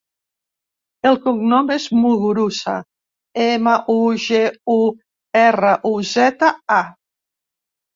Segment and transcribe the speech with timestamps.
[1.09, 2.75] El cognom és Muguruza:
[3.45, 4.43] ema, u, ge,
[4.81, 4.83] u,
[5.47, 6.85] erra, u, zeta, a.